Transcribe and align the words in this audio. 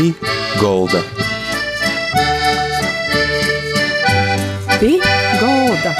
Pī 0.00 0.14
Golda. 0.56 1.00
Pī 4.80 4.94
Golda. 5.36 5.90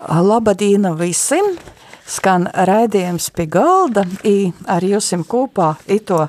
Labadīna 0.00 0.94
visiem! 0.96 1.50
Skan 2.08 2.48
raidījums 2.48 3.28
pie 3.36 3.44
galda, 3.52 4.06
i 4.24 4.48
ar 4.64 4.80
jūsim 4.80 5.28
kopā 5.28 5.74
ito 5.92 6.22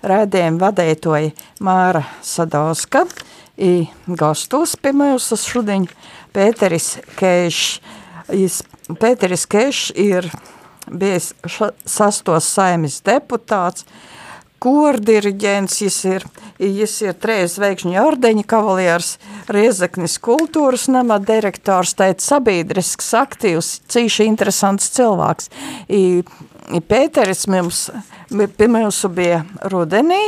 raidījumu 0.00 0.64
vadētoja 0.64 1.28
Māra 1.60 2.06
Sadauska, 2.24 3.04
i 3.60 3.84
gastos 4.08 4.78
pie 4.80 4.96
mūsu 4.96 5.36
šudiņ 5.44 5.88
Pēteris 6.32 6.90
Kēšs. 7.20 8.62
Pēteris 8.96 9.44
Kēšs 9.44 9.92
ir 10.08 10.32
bijis 10.90 11.32
sastos 11.86 12.48
saimis 12.50 13.00
deputāts, 13.04 13.86
kordiriģents, 14.64 15.80
jis 15.84 15.98
ir, 16.08 16.24
jis 16.58 16.94
ir 17.04 17.16
trejas 17.20 17.58
veikšņu 17.60 17.98
ordeņa 18.00 18.44
kavalieris, 18.48 19.16
Riezaknis 19.52 20.16
kultūras 20.24 20.86
nama 20.88 21.18
direktors, 21.20 21.92
teica 21.98 22.24
sabiedrisks, 22.24 23.10
aktīvs, 23.18 23.74
cīši 23.92 24.28
interesants 24.30 24.88
cilvēks. 24.96 25.50
I, 25.92 26.22
i 26.72 26.80
Pēteris 26.80 27.44
mums, 27.52 27.90
pie 28.30 28.70
mūsu 28.72 29.12
bija 29.12 29.42
rudenī, 29.68 30.22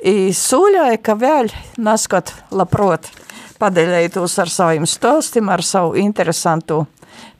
i 0.00 0.32
sūļoja, 0.32 0.96
ka 1.04 1.18
vēl 1.20 1.52
naskot 1.76 2.32
labprot 2.56 3.12
padeļētos 3.60 4.38
ar 4.42 4.50
saviem 4.50 4.88
stostim, 4.88 5.52
ar 5.52 5.62
savu 5.64 5.94
interesantu 6.00 6.86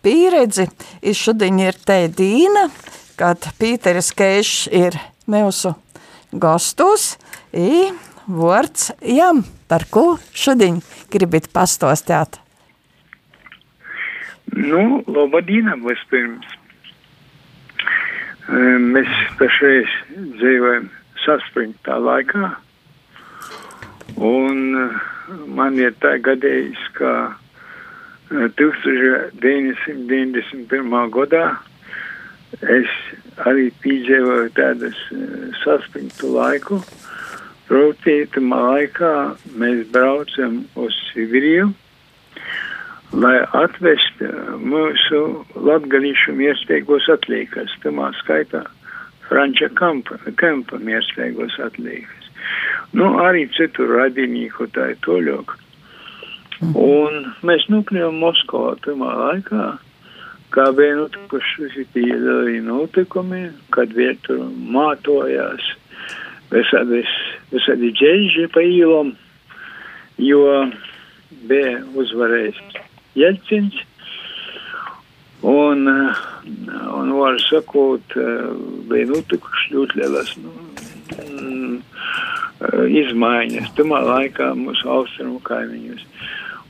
pieredzi. 0.05 0.69
I 1.03 1.15
šodien 1.17 1.59
ir 1.65 1.79
te 1.87 2.05
Dīna, 2.13 2.69
kad 3.19 3.49
Pīteris 3.59 4.13
Keišs 4.17 4.69
ir 4.73 4.99
mūsu 5.31 5.75
gastos, 6.35 7.15
i 7.53 7.91
vārds 8.27 8.91
jam, 9.01 9.45
par 9.69 9.87
ko 9.91 10.17
šodien 10.35 10.81
gribit 11.13 11.51
pastostāt? 11.55 12.41
Nu, 14.55 15.03
labadīna 15.09 15.79
vispirms. 15.83 16.47
Mēs 18.45 19.09
pašreiz 19.39 19.89
dzīvojam 20.37 20.91
saspringtā 21.25 21.97
laikā, 21.97 22.51
un 24.21 24.59
man 25.57 25.81
ir 25.81 25.97
tā 26.03 26.19
gadījis, 26.21 26.83
ka 26.99 27.15
1991. 28.31 31.11
gadā 31.13 31.59
es 32.63 32.89
arī 33.45 33.73
piedzīvoju 33.83 34.51
tādas 34.57 34.97
saspringtu 35.63 36.27
laiku. 36.35 36.83
Proti, 37.69 38.27
tamā 38.35 38.61
laikā 38.61 39.13
mēs 39.57 39.87
braucam 39.93 40.65
uz 40.77 40.95
Sibiriju, 41.09 41.67
lai 43.17 43.39
atvest 43.57 44.21
mūsu 44.61 45.45
latgalīšu 45.57 46.33
miersteigos 46.37 47.09
atliekas, 47.13 47.73
tamā 47.85 48.13
skaitā 48.21 48.63
Franča 49.29 49.69
kampa, 49.81 50.19
kampa 50.37 50.79
miersteigos 50.79 51.57
atliekas. 51.65 52.29
Nu, 52.93 53.17
arī 53.25 53.49
citur 53.57 53.97
radinīku 53.97 54.69
tā 54.77 54.91
ir 54.93 55.01
toļok. 55.07 55.57
Un 56.73 57.27
mēs 57.45 57.67
nokļuvām 57.69 58.17
Moskavā 58.23 58.75
tamā 58.85 59.11
laikā, 59.19 59.65
kā 60.55 60.65
bija 60.77 60.97
notikuši 61.01 61.67
visi 61.67 62.05
lieli 62.07 62.61
notikumi, 62.65 63.49
kad 63.75 63.93
vietu 63.93 64.39
mātojās 64.73 65.67
visādi, 66.53 67.03
visādi 67.53 67.91
džēži 67.99 68.47
pa 68.55 68.63
īlom, 68.65 69.13
jo 70.23 70.45
bija 71.51 71.83
uzvarējis 71.99 72.63
Jelcins. 73.19 73.83
Un, 75.45 75.85
un 75.85 77.11
var 77.19 77.37
sakot, 77.45 78.15
bija 78.89 79.11
notikuši 79.11 79.75
ļoti 79.75 80.01
lielas 80.01 80.31
nu, 80.41 80.55
izmaiņas 83.03 83.75
tamā 83.77 84.01
laikā 84.07 84.55
mūsu 84.57 84.89
austrumu 84.89 85.43
kaimiņus. 85.45 86.07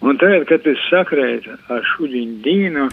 Un 0.05 0.19
tagad, 0.21 0.43
kad 0.51 0.67
es 0.69 0.81
sakrētu 0.91 1.55
ar 1.73 1.85
šudiņu 1.95 2.35
dīnu, 2.45 2.89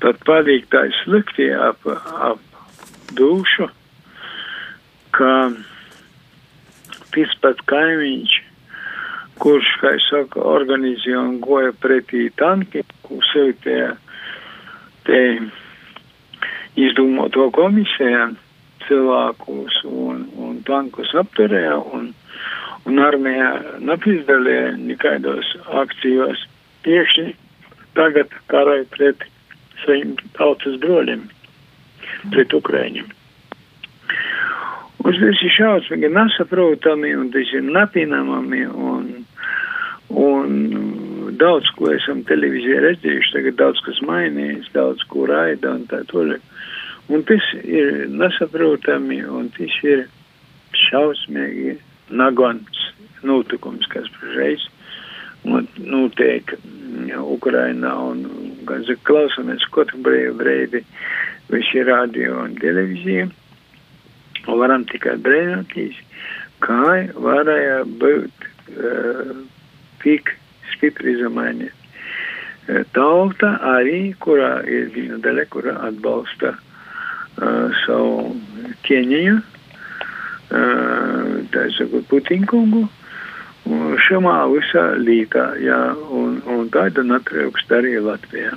tad 0.00 0.22
palīk 0.24 0.70
tā 0.72 0.86
slikti 1.02 1.50
ap, 1.52 1.84
ap 2.24 2.40
dušu, 3.18 3.68
ka 5.12 5.34
tas 7.12 7.36
pat 7.44 7.60
kaimiņš, 7.68 8.38
kurš, 9.44 9.74
kā 9.82 9.92
es 9.98 10.08
saku, 10.08 10.40
organizēja 10.54 11.20
un 11.20 11.36
goja 11.44 11.76
pretī 11.84 12.30
tanki, 12.40 12.86
sev 13.34 13.52
tie, 13.66 13.92
tie 15.04 15.22
izdomāto 16.80 17.50
komisiju 17.60 18.32
cilvēkus 18.88 19.84
un, 19.84 20.28
un 20.40 20.60
tankus 20.64 21.12
apturēja 21.20 21.76
un 21.92 22.14
un 22.88 23.00
armija 23.00 23.50
nepiedalīja 23.80 24.74
nekādos 24.80 25.54
akcijos. 25.82 26.44
Tieši 26.84 27.30
tagad 27.96 28.32
karai 28.52 28.82
pret 28.92 29.24
saviem 29.84 30.14
tautas 30.36 30.76
broļiem, 30.82 31.26
pret 32.32 32.56
Ukraiņiem. 32.56 33.12
Un 35.04 35.12
tas 35.12 35.40
ir 35.44 35.52
šausmīgi 35.52 36.08
nesaprotami, 36.12 37.10
un 37.20 37.28
tas 37.32 37.50
ir 37.52 37.64
nepieņemami, 37.66 38.62
un, 38.72 39.08
un 40.08 40.54
daudz 41.40 41.68
ko 41.76 41.90
esam 41.92 42.22
televīzijā 42.28 42.80
redzējuši, 42.86 43.34
tagad 43.36 43.58
daudz 43.60 43.82
kas 43.84 44.00
mainījies, 44.08 44.70
daudz 44.76 45.04
ko 45.10 45.26
raida 45.28 45.74
un 45.76 45.84
tā 45.90 46.00
toļāk. 46.08 46.52
Un 47.12 47.24
tas 47.28 47.50
ir 47.60 48.06
nesaprotami, 48.08 49.20
un 49.28 49.50
tas 49.52 49.74
ir 49.84 50.06
šausmīgi 50.86 51.76
nagants 52.10 52.88
notikums, 53.24 53.86
kas 53.92 54.08
pašreiz 54.18 54.68
notiek 55.44 56.54
Ukrainā 57.20 57.92
un, 58.00 58.24
gan 58.64 58.84
klausamies 59.04 59.64
katru 59.74 60.00
brīvu 60.04 60.36
brīdi 60.40 60.80
visi 61.50 61.82
radio 61.84 62.40
un 62.44 62.56
televīzija. 62.56 63.28
Un 64.44 64.60
varam 64.60 64.84
tikai 64.88 65.16
brīnīties, 65.24 65.96
kā 66.64 67.08
varēja 67.16 67.84
būt 68.00 68.48
uh, 68.76 69.32
tik 70.04 70.34
stipri 70.74 71.16
izmaiņa. 71.16 71.70
Tauta 72.96 73.50
arī, 73.76 74.14
kurā 74.24 74.62
ir 74.64 74.88
viena 74.94 75.18
daļa, 75.24 75.44
kurā 75.52 75.74
atbalsta 75.88 76.54
uh, 76.56 77.72
savu 77.84 78.32
ķēniņu, 78.88 79.40
tā 81.54 81.64
sakot, 81.76 82.06
Putinkungu, 82.10 82.84
šamā 84.06 84.36
visā 84.52 84.84
lītā, 85.00 85.54
jā, 85.62 85.80
un, 86.12 86.40
un 86.50 86.68
tāda 86.74 87.04
natrūkst 87.06 87.72
arī 87.72 87.96
Latvijā. 88.04 88.52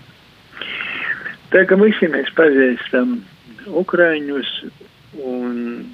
Tā 1.54 1.64
kā 1.64 1.78
visi 1.80 2.10
mēs 2.12 2.34
pazīstam 2.36 3.22
Ukraiņus 3.68 4.50
un, 5.24 5.86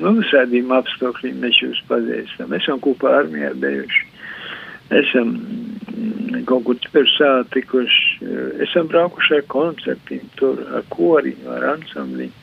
nu, 0.00 0.14
visādiem 0.18 0.72
apstākļiem 0.74 1.38
mēs 1.44 1.60
jūs 1.62 1.78
pazīstam. 1.90 2.54
Esam 2.58 2.82
kopā 2.82 3.20
armijā 3.20 3.52
bijuši. 3.62 4.10
Esam 4.94 5.30
kaut 6.48 6.66
kur 6.66 6.78
tur 6.82 7.06
sātikuši, 7.14 8.26
esam 8.66 8.88
braukuši 8.90 9.38
ar 9.38 9.46
koncertiem, 9.52 10.26
tur 10.38 10.60
ar 10.74 10.84
koriņu, 10.92 11.46
ar 11.54 11.68
ansambliņu. 11.76 12.34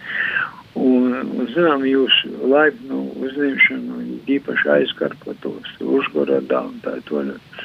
Un, 0.80 1.12
un 1.36 1.48
zinām, 1.52 1.84
jūsu 1.84 2.32
laipnu 2.48 3.02
uzņemšanu 3.20 4.02
īpaši 4.32 4.70
aizkarpotos 4.78 5.74
Užgorodā 5.84 6.62
un 6.70 6.78
tā 6.86 6.96
toļot. 7.10 7.64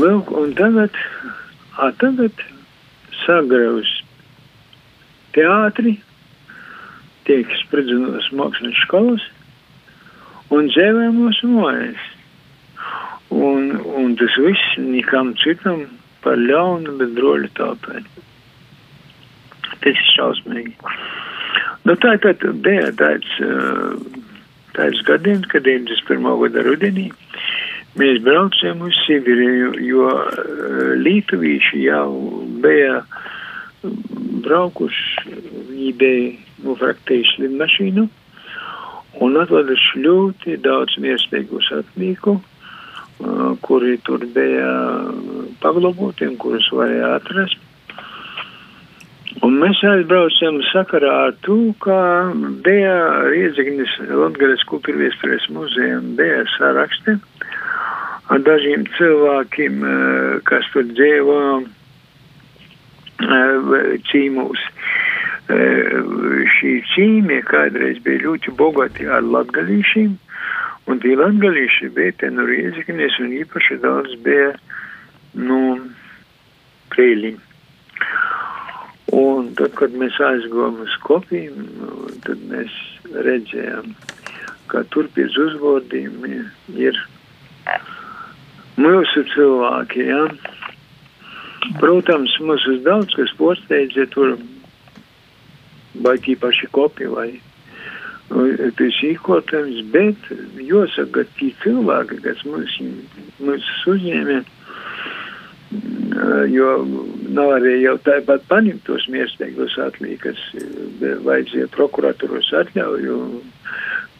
Lūk, 0.00 0.32
un 0.34 0.54
tagad, 0.58 0.96
a, 1.78 1.90
tagad 2.02 2.42
sagraus 3.22 3.90
teātri, 5.36 5.98
tiek 7.28 7.52
spridzinos 7.60 8.30
mākslas 8.34 8.78
skolas 8.82 9.26
un 10.50 10.70
dzēvē 10.72 11.10
mūsu 11.14 11.50
mājas. 11.52 12.08
Un, 13.30 13.70
un 13.94 14.16
tas 14.18 14.34
viss 14.42 14.78
nekam 14.82 15.36
citam 15.38 15.86
par 16.24 16.40
ļaunu, 16.40 16.96
bet 16.98 17.14
droļu 17.14 17.52
tautai. 17.54 18.02
Tas 19.80 19.94
ir 19.94 20.08
šausmīgi. 20.16 20.74
Nu, 21.88 21.96
tā 21.96 22.16
tad 22.20 22.44
bija 22.64 22.90
tāds, 22.98 23.30
tāds 24.76 25.00
gadījums, 25.08 25.48
kad 25.52 25.64
91. 25.64 26.28
gada 26.44 26.64
rudenī 26.66 27.08
mēs 27.98 28.20
braucām 28.24 28.84
uz 28.86 28.98
Sibiriju, 29.06 29.72
jo 29.82 30.10
Lietuvīši 31.00 31.84
jau 31.86 32.10
bija 32.62 33.00
braukuši, 34.44 35.36
viņi 35.70 35.92
bija 36.00 36.66
nofraktējuši 36.66 37.46
lidmašīnu 37.46 38.06
un 39.24 39.40
atveduši 39.40 40.04
ļoti 40.04 40.58
daudz 40.64 40.98
mierspējīgu 41.02 41.64
satnīku, 41.66 42.36
kuri 43.64 43.96
tur 44.06 44.24
bija 44.36 44.70
paglaboti 45.64 46.28
un 46.28 46.38
kurus 46.40 46.68
varēja 46.72 47.16
atrast. 47.18 47.69
Un 49.38 49.60
mēs 49.62 49.78
aizbraucam 49.86 50.56
sakarā 50.72 51.10
ar 51.28 51.34
to, 51.46 51.56
ka 51.78 51.96
bija 52.66 52.94
Riedzignis 53.30 53.92
Latgales 54.10 54.64
kultūrviesturēs 54.66 55.44
muzeja 55.54 56.00
un 56.00 56.16
bija 56.18 56.40
saraksti 56.56 57.14
ar 58.34 58.42
dažiem 58.46 58.88
cilvēkiem, 58.96 59.84
kas 60.50 60.66
tur 60.74 60.88
dzīvo 60.90 61.36
cīmūs. 64.10 64.64
Šī 66.56 66.72
cīmie 66.90 67.38
kādreiz 67.46 68.00
bija 68.02 68.24
ļoti 68.26 68.54
bogati 68.58 69.06
ar 69.06 69.22
latgalīšiem, 69.22 70.16
un 70.90 71.02
tie 71.02 71.14
latgalīši 71.18 71.92
bija 71.94 72.16
te 72.18 72.32
no 72.34 72.48
Riedzignis 72.50 73.18
un 73.22 73.30
īpaši 73.44 73.78
daudz 73.86 74.18
bija, 74.26 74.50
nu, 75.38 75.60
krēliņi. 76.90 77.46
Un 79.16 79.50
tad, 79.58 79.74
kad 79.78 79.94
mēs 79.98 80.18
aizgājām 80.22 80.82
uz 80.84 80.94
kopiem, 81.02 81.64
tad 82.26 82.42
mēs 82.50 82.74
redzējām, 83.10 83.94
ka 84.70 84.84
tur 84.94 85.08
pie 85.16 85.26
uzvārdiem 85.26 86.20
ir 86.78 87.00
mūsu 88.78 89.24
cilvēki. 89.34 90.06
Ja? 90.12 90.22
Protams, 91.82 92.36
mums 92.44 92.66
ir 92.70 92.80
daudz 92.86 93.14
kas 93.18 93.34
posteidzē 93.38 94.06
tur, 94.14 94.36
vai 96.06 96.16
tīpaši 96.22 96.70
kopi 96.74 97.10
vai 97.10 97.30
tas 98.30 98.98
īkotājums, 99.02 99.80
bet 99.90 100.28
jāsaka, 100.62 101.24
ka 101.24 101.38
tie 101.38 101.50
cilvēki, 101.64 102.20
kas 102.22 102.44
mums, 102.46 102.76
mums 103.42 103.66
uzņēmē, 103.90 104.36
jo 106.54 106.68
nav 107.34 107.54
arī 107.56 107.76
jau 107.84 107.96
tāpat 108.04 108.44
paņemt 108.50 108.84
tos 108.86 109.06
miersteigos 109.12 109.76
atlīkas, 109.82 110.40
vajadzēja 111.00 111.70
prokuratūros 111.74 112.50
atļauju, 112.62 113.18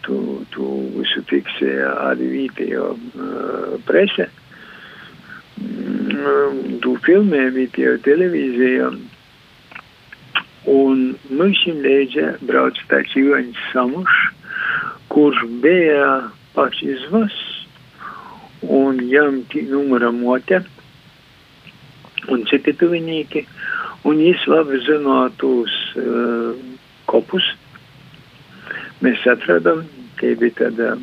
tu, 0.07 0.19
tu 0.55 0.69
visu 0.97 1.23
fiksēja 1.31 1.93
arī 2.11 2.29
vītējo 2.35 2.87
uh, 2.95 3.77
prese, 3.89 4.29
mm, 5.61 6.81
tu 6.85 6.97
filmē 7.07 7.47
vītējo 7.57 7.97
televīzijā, 8.07 8.91
un 10.71 11.07
mums 11.31 11.63
leidza 11.85 12.35
brauc 12.47 12.79
tāds 12.91 13.17
Joņs 13.17 13.63
Samušs, 13.73 14.27
kurš 15.11 15.47
bija 15.63 16.31
pats 16.55 16.83
izvas, 16.85 17.35
un 18.63 19.01
jam 19.09 19.41
numura 19.71 20.11
mote, 20.13 20.61
un 22.29 22.45
citi 22.51 22.75
tuvinieki, 22.77 23.47
un 24.09 24.21
jis 24.21 24.45
labi 24.51 24.81
zino 24.85 25.23
tos 25.41 25.73
uh, 25.97 26.53
kopus. 27.11 27.47
Mēs 29.01 29.25
atradām, 29.29 29.87
ka 30.21 30.35
bija 30.41 30.57
tāda 30.65 30.95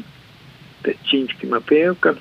tā 0.85 0.93
čiņķima 1.09 1.61
pēlka. 1.69 2.13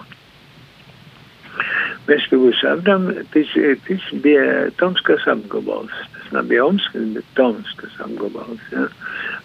Mēs 2.06 2.28
to 2.30 2.38
atradām, 2.48 3.08
tas, 3.34 3.54
tas 3.86 4.04
bija 4.24 4.70
Tomskas 4.80 5.26
apgabals. 5.28 5.92
Tas 6.14 6.30
nebija 6.36 6.64
Omskas, 6.68 7.08
bet 7.16 7.34
Tomskas 7.38 7.98
apgabals. 8.04 8.62
Ja. 8.72 8.86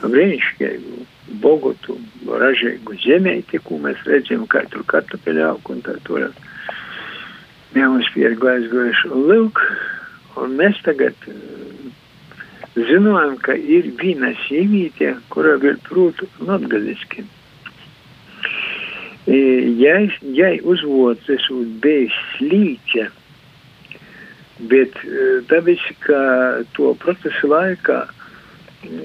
Brīnišķīgu, 0.06 1.04
bogotu, 1.44 1.98
ražīgu 2.28 2.96
zemēti, 3.04 3.60
ko 3.66 3.82
mēs 3.84 4.00
redzam, 4.08 4.48
kā 4.52 4.64
tur 4.72 4.86
kartupeļu 4.94 5.46
aug 5.50 5.74
un 5.74 5.84
tā 5.86 5.98
turēt 6.08 6.38
ja 7.76 7.90
mums 7.90 8.10
piergu 8.16 8.50
aizgojuši. 8.52 9.12
Lūk, 9.32 9.62
un 10.42 10.56
mēs 10.60 10.80
tagad 10.86 11.28
zinājām, 12.76 13.38
ka 13.44 13.56
ir 13.56 13.92
viena 14.00 14.32
sīvīte, 14.46 15.16
kura 15.34 15.58
vēl 15.62 15.80
prūtu 15.88 16.28
latgaliski. 16.48 17.26
Jai, 19.28 20.08
jai 20.36 20.56
uzvods 20.66 21.28
esmu 21.30 21.64
bijis 21.84 22.16
slīķa, 22.36 23.06
bet 24.72 24.98
tāpēc, 25.52 25.84
ka 26.06 26.22
to 26.76 26.96
procesu 27.04 27.52
laikā, 27.52 28.00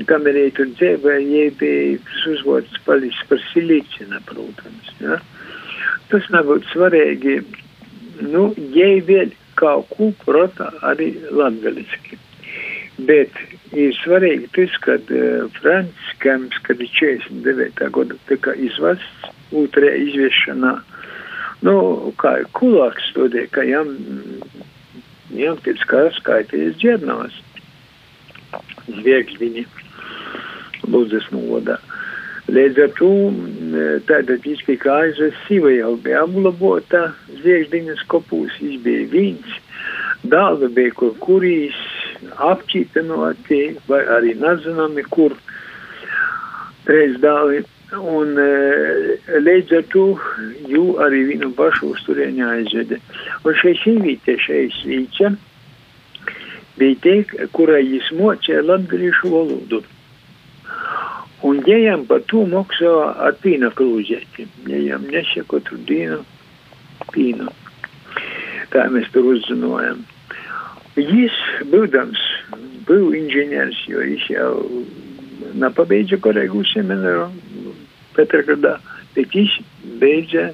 kamēr 0.09 0.41
viņa 0.41 0.55
tur 0.57 0.73
dzīvoja, 0.73 1.21
jai 1.21 1.51
bija 1.61 2.17
uzvods 2.33 2.81
palicis 2.87 3.29
par 3.29 3.43
silīķina, 3.53 4.23
protams. 4.31 4.91
Ja? 5.05 5.21
Tas 6.11 6.27
nebūtu 6.33 6.71
svarīgi 6.73 7.41
nu, 8.23 8.49
vēl 8.57 9.33
kaut 9.57 9.89
ko 9.93 10.11
prota 10.25 10.71
arī 10.85 11.13
latgaliski. 11.33 12.19
Bet 12.97 13.33
ir 13.77 13.93
svarīgi 14.01 14.49
tas, 14.57 14.77
ka 14.85 14.97
uh, 14.97 15.49
Frants 15.59 16.13
Kemps, 16.23 16.59
kad 16.65 16.81
ir 16.81 16.93
49. 16.97 17.89
gada 17.93 18.17
tika 18.29 18.55
izvasts 18.57 19.33
otrajā 19.53 19.97
izviešanā, 20.07 20.73
nu, 21.69 21.77
kā 22.21 22.39
kulāks 22.57 23.11
studē, 23.13 23.47
ka 23.53 23.65
jam, 23.69 23.93
jam 25.37 25.61
pēc 25.65 25.85
kā 25.91 26.07
skaitījies 26.21 26.81
džernavas. 26.81 27.37
Zvieks 28.87 29.37
viņi 29.41 29.67
lūdzas 30.87 31.29
nodā. 31.35 31.77
Līdz 32.47 32.79
ar 32.85 32.91
to 32.95 33.13
tātad 34.07 34.45
viņš 34.47 34.61
tika 34.69 34.93
aizvests, 35.03 35.47
siva 35.49 35.73
jau 35.75 35.97
bija 35.99 36.23
apglabota, 36.23 37.09
zviegždiņas 37.41 38.05
kopūs, 38.13 38.61
viņš 38.63 38.77
bija 38.85 39.07
viens, 39.11 39.57
dāva 40.31 40.69
bija 40.71 40.95
kur 40.95 41.17
kurīs, 41.23 41.79
apķīpenoti, 42.47 43.63
vai 43.91 44.03
arī 44.19 44.37
nezināmi, 44.39 45.03
kur 45.11 45.35
reiz 46.87 47.19
dāvi. 47.25 47.65
Un 47.97 48.33
līdz 49.47 49.75
ar 49.79 49.85
to 49.93 50.07
jū 50.71 50.87
arī 51.03 51.21
viņu 51.33 51.53
pašu 51.59 51.93
uz 51.95 52.01
turieņā 52.07 52.49
aizvede. 52.61 52.99
Un 53.47 53.59
šeit 53.59 53.83
sīvīte, 53.83 54.39
šeit 54.43 54.75
svīča, 54.81 55.35
bija 56.79 57.03
tie, 57.03 57.19
kurai 57.55 57.85
jis 57.87 58.11
mocēja 58.19 58.65
latgalīšu 58.67 59.35
valodu. 59.35 59.83
Un 61.45 61.61
ņēmām 61.67 62.07
par 62.09 62.23
to 62.31 62.47
maksā 62.49 62.93
ar 63.27 63.37
pīna 63.43 63.69
krūzēti. 63.77 64.47
Ņēmām 64.69 65.09
nesa 65.13 65.45
katru 65.51 65.79
dienu 65.89 66.23
pīnu. 67.13 67.51
Tā 68.73 68.87
mēs 68.93 69.11
tur 69.13 69.29
uzzinājām. 69.35 70.01
Jis, 70.97 71.37
būdams, 71.69 72.23
bija 72.89 73.11
inženieris, 73.21 73.83
jo 73.91 74.01
viņš 74.01 74.29
jau 74.33 74.53
nepabeidza 75.61 76.17
korēgu 76.25 76.65
semināru 76.73 77.29
Petrgradā, 78.17 78.79
bet 79.13 79.35
viņš 79.37 79.59
beidza 80.01 80.49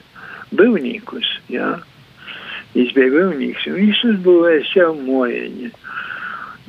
būvniekus, 0.59 1.29
jā. 1.53 1.77
Viņš 2.75 2.95
bija 2.97 3.13
būvnieks, 3.15 3.69
un 3.69 3.79
viņš 3.79 4.05
uzbūvēja 4.11 4.65
sev 4.73 4.97
mojeņu. 5.07 5.71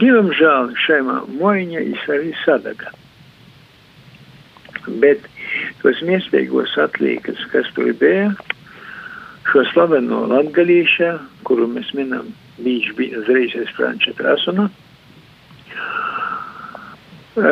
Dievam 0.01 0.29
žēl, 0.37 0.73
šajā 0.85 1.17
mojeņā 1.39 1.87
viņš 1.87 2.05
arī 2.13 2.33
sadaga. 2.43 2.93
aišku, 4.83 4.99
bet 4.99 5.19
tos 5.81 6.01
miesteigos 6.01 6.77
atliekas, 6.77 7.37
kas 7.51 7.67
kalbėjo, 7.75 8.33
šo 9.51 9.63
slaveno 9.73 10.27
latgaliečią, 10.27 11.19
kuru 11.43 11.67
mes 11.67 11.93
minam, 11.93 12.33
viņš 12.59 12.95
bija 12.95 13.19
uzreizais 13.19 13.69
Franča 13.75 14.13
Krasuna. 14.13 14.69
E, 17.35 17.51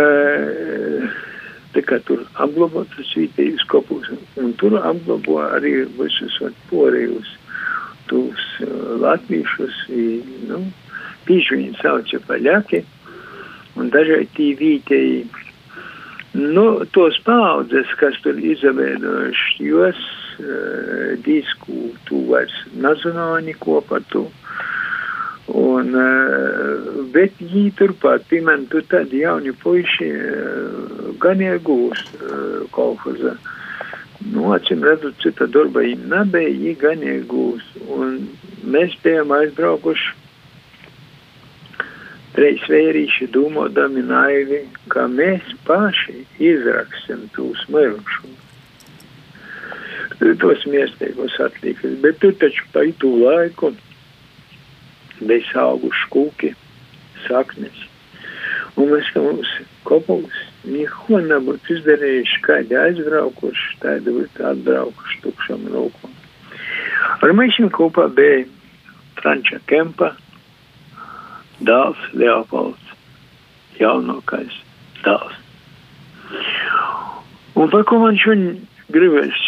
tai 1.73 1.81
tā 1.81 1.85
kā 1.87 1.99
tur 2.05 2.25
apglabātas 2.35 3.13
vietējas 3.15 3.63
kopūs, 3.67 4.11
un 4.37 4.53
tur 4.53 4.77
apglabā 4.77 5.57
arī 5.57 5.85
visus 5.97 6.39
porējus, 6.69 7.27
tūs 8.07 8.41
e, 8.61 8.67
latviešus, 9.01 9.87
nu, 10.47 10.71
viņš 11.27 11.51
viņu 11.51 11.77
sauca 11.81 12.19
paļaki, 12.27 12.83
un 13.75 13.89
dažai 13.89 14.27
tī 14.35 14.53
vietēji 14.59 15.25
Nu, 16.33 16.85
tos 16.95 17.17
paudzes, 17.27 17.89
kas 17.99 18.15
tur 18.23 18.37
izveidojuši, 18.39 19.65
jos 19.67 19.97
uh, 20.39 21.17
disku, 21.25 21.89
tu 22.07 22.21
vairs 22.29 22.53
nezināji 22.79 23.49
neko 23.49 23.81
par 23.89 24.05
to. 24.13 24.29
Un, 25.51 25.91
uh, 25.91 27.01
bet 27.11 27.35
viņi 27.41 27.73
turpat, 27.75 28.23
piemēram, 28.31 28.63
tu 28.71 28.79
tad 28.87 29.11
jauni 29.11 29.51
puiši 29.59 30.07
uh, 30.15 31.11
gan 31.19 31.43
iegūst 31.43 32.15
uh, 32.15 32.63
kolhoza. 32.71 33.35
Nu, 34.31 34.53
acīm 34.55 34.87
redzot, 34.87 35.19
cita 35.19 35.49
darba 35.51 35.83
viņi 35.83 36.07
nebija, 36.13 36.55
viņi 36.55 36.77
gan 36.79 37.03
iegūst. 37.11 37.83
Un 37.91 38.15
mēs 38.71 38.95
bijām 39.03 39.35
aizbraukuši 39.35 40.20
Trīs 42.35 42.63
vērīši 42.71 43.27
domādami 43.35 44.05
naivi, 44.07 44.61
ka 44.91 45.07
mēs 45.11 45.49
paši 45.67 46.21
izraksim 46.39 47.25
tūs 47.35 47.65
mirkšu. 47.73 48.29
Tos 50.39 50.63
miestīgos 50.69 51.35
atlikas, 51.43 51.97
bet 52.03 52.19
tu 52.21 52.29
taču 52.39 52.67
pa 52.71 52.85
itu 52.87 53.09
laiku 53.23 53.73
bija 55.19 55.65
auguši 55.65 56.07
kūki, 56.13 56.53
saknes. 57.27 57.83
Un 58.79 58.93
mēs 58.93 59.09
tam 59.13 59.27
mums 59.27 59.49
kopums 59.87 60.37
neko 60.63 61.19
nebūtu 61.25 61.75
izdarījuši, 61.75 62.41
kādi 62.45 62.77
aizbraukuši, 62.77 63.77
tādi 63.81 64.15
būtu 64.15 64.45
atbraukuši 64.53 65.21
tukšam 65.25 65.67
rūkam. 65.73 66.13
Ar 67.21 67.33
mēs 67.37 67.57
kopā 67.75 68.07
bija 68.15 68.45
Franča 69.19 69.59
Kempa, 69.69 70.13
dēls 71.67 72.01
Leopolds, 72.17 72.95
jaunākais 73.79 74.57
dēls. 75.05 75.37
Un 77.59 77.69
par 77.69 77.83
ko 77.89 77.99
man 78.01 78.17
šodien 78.19 78.61
gribēs 78.93 79.39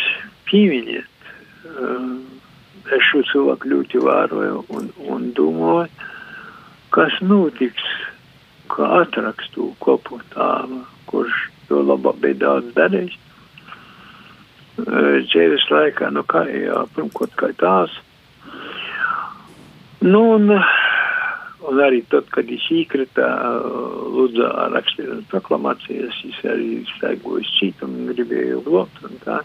pieminēt, 0.50 1.30
uh, 1.72 2.20
es 2.94 3.06
šo 3.10 3.24
cilvēku 3.32 3.72
ļoti 3.72 4.02
vēroju 4.04 4.64
un, 4.76 4.90
un 5.10 5.30
domāju, 5.38 5.90
kas 6.94 7.16
notiks, 7.26 7.86
kā 8.74 8.90
atrakstu 9.02 9.72
kopu 9.84 10.20
tālu, 10.34 10.84
kurš 11.10 11.48
to 11.70 11.82
labāk 11.82 12.20
bija 12.24 12.42
daudz 12.46 12.74
darījis. 12.78 13.20
Uh, 14.74 15.22
dzīves 15.30 15.66
laikā, 15.70 16.10
nu 16.14 16.26
kā, 16.28 16.46
jā, 16.50 16.84
pirmkot 16.96 17.34
kā 17.40 17.54
tās. 17.62 17.94
Nu, 20.04 20.24
un, 20.36 20.50
un 21.70 21.82
arī 21.84 22.02
tad, 22.12 22.28
kad 22.34 22.48
viņš 22.50 22.68
iekrita 22.78 23.28
Ludzā 24.14 24.50
rakstīt 24.74 25.26
proklamācijas, 25.32 26.20
viņš 26.26 26.40
arī 26.52 26.70
staigojas 26.96 27.52
citam, 27.60 27.96
gribēja 28.12 28.62
blokt 28.66 29.04
un 29.08 29.20
tā. 29.24 29.42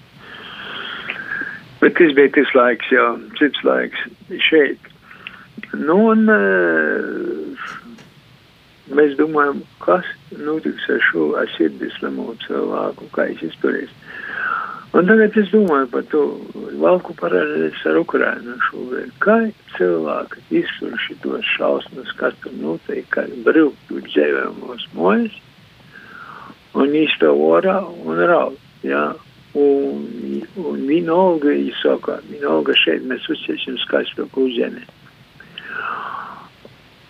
Bet 1.79 1.95
tas 1.99 2.15
bija 2.17 2.33
tas 2.35 2.55
laiks 2.59 2.91
jau, 2.91 3.11
cits 3.39 3.63
laiks 3.67 4.07
šeit. 4.49 4.91
Nu, 5.79 5.99
un 6.11 6.25
mēs 8.99 9.15
domājam, 9.19 9.63
kas 9.85 10.07
notiks 10.39 10.89
ar 10.91 11.03
šo 11.11 11.29
asirdieslamo 11.45 12.35
cilvēku, 12.47 13.11
kā 13.15 13.29
viņš 13.31 13.47
izturēs. 13.53 13.95
Un 14.97 15.05
tagad 15.05 15.37
es 15.37 15.51
domāju 15.53 15.89
par 15.93 16.05
to 16.09 16.23
valku 16.81 17.13
paralēlis 17.19 17.83
ar 17.91 17.99
Ukrainu 18.01 18.55
šobrīd. 18.71 19.11
Kā 19.21 19.37
cilvēki 19.77 20.45
iztur 20.63 20.95
šitos 21.05 21.51
šausmas, 21.57 22.15
kas 22.17 22.37
tur 22.41 22.55
notiek, 22.57 23.05
kā 23.13 23.27
brīvtu 23.45 24.01
dzēvēmos 24.07 24.87
mojas 24.97 25.37
un 26.79 26.95
īsto 26.97 27.35
orā 27.51 27.83
un 27.85 28.23
raud. 28.31 28.57
Jā. 28.87 29.11
Un, 29.59 30.05
un 30.61 30.83
vienalga, 30.87 31.53
saka, 31.83 32.19
vienalga 32.29 32.77
šeit 32.79 33.05
mēs 33.09 33.25
uzķersim 33.33 33.79
skaisto 33.85 34.29
kūzeni. 34.33 34.85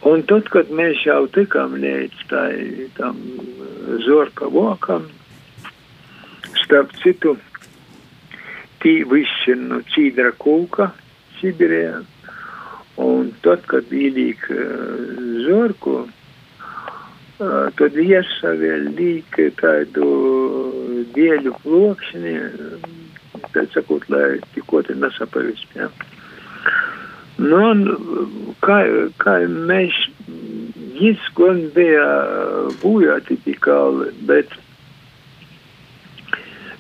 Un 0.09 0.23
tad, 0.31 0.47
kad 0.55 0.71
mēs 0.71 1.03
jau 1.05 1.27
tikām 1.35 1.75
līdz 1.83 2.23
tai, 2.31 2.53
tam 2.97 3.19
zorka 4.07 4.47
vokam, 4.51 5.09
starp 6.63 6.95
citu, 7.03 7.35
tī 8.83 9.01
viss 9.11 9.49
ir 9.51 9.59
no 9.63 9.81
cīdra 9.95 10.33
kūka 10.43 10.91
Sibirijā. 11.39 12.03
Un 12.99 13.31
tad, 13.45 13.63
kad 13.71 13.93
ielīk 13.95 14.49
uh, 14.51 15.19
zorku, 15.47 16.01
uh, 16.03 17.69
tad 17.79 17.99
iesa 18.03 18.55
vēl 18.59 18.89
līk 18.99 19.39
tādu 19.61 20.09
dieļu 21.15 21.55
plokšņi, 21.63 22.37
tā 23.55 23.65
sakot, 23.75 24.09
lai 24.11 24.39
tikko 24.55 24.83
te 24.87 24.99
nesapavism, 24.99 25.79
ja. 25.79 25.91
Nu, 27.39 27.59
un 27.71 27.85
kā, 28.67 28.81
kā 29.23 29.37
mēs, 29.47 29.95
jis 30.99 31.23
gan 31.39 31.61
bija 31.77 32.07
būjāti 32.83 33.39
tikāli, 33.45 34.11
bet 34.27 34.51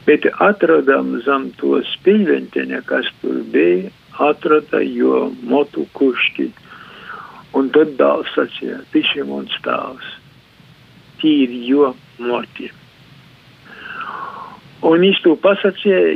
Bet 0.08 0.24
atradām 0.40 1.18
zem 1.20 1.50
to 1.60 1.82
spīļventiņa, 1.84 2.78
kas 2.88 3.08
tur 3.20 3.42
bija, 3.52 3.90
atrada 4.24 4.80
jo 4.80 5.26
motu 5.44 5.84
kušķi. 5.98 6.46
Un 7.58 7.68
tad 7.74 7.90
dāls 8.00 8.30
sacīja, 8.32 8.78
tišiem 8.94 9.28
un 9.36 9.48
stāvs. 9.52 10.06
Tīri 11.20 11.58
jo 11.68 11.90
moti. 12.24 12.70
Un 14.88 15.04
viņš 15.04 15.20
to 15.26 15.34
pasacīja, 15.42 16.14